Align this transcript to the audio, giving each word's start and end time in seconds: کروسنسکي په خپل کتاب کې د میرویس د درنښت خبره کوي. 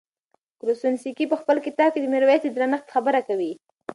کروسنسکي 0.59 1.25
په 1.29 1.35
خپل 1.41 1.57
کتاب 1.67 1.89
کې 1.93 1.99
د 2.01 2.05
میرویس 2.13 2.41
د 2.43 2.47
درنښت 2.55 2.87
خبره 2.95 3.19
کوي. 3.27 3.51